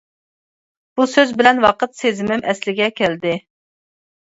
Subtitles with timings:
[0.99, 3.37] بۇ سۆز بىلەن ۋاقىت سېزىمىم ئەسلىگە كەلدى.